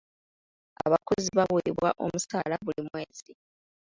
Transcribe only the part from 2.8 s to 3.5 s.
mwezi.